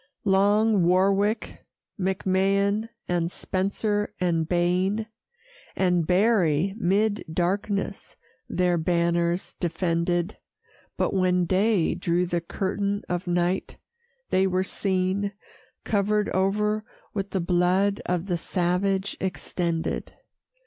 Long 0.25 0.83
Warwick, 0.83 1.63
McMahan, 1.99 2.89
and 3.07 3.31
Spencer, 3.31 4.11
and 4.19 4.49
Baen, 4.49 5.05
And 5.75 6.07
Berry, 6.07 6.73
'mid 6.79 7.23
darkness 7.31 8.15
their 8.49 8.79
banners 8.79 9.53
defended, 9.59 10.37
But 10.97 11.13
when 11.13 11.45
day 11.45 11.93
drew 11.93 12.25
the 12.25 12.41
curtain 12.41 13.03
of 13.09 13.27
night, 13.27 13.77
they 14.31 14.47
were 14.47 14.63
seen 14.63 15.33
Cover'd 15.83 16.29
o'er 16.33 16.83
with 17.13 17.29
the 17.29 17.39
blood 17.39 18.01
of 18.07 18.25
the 18.25 18.39
savage, 18.39 19.15
extended. 19.21 20.11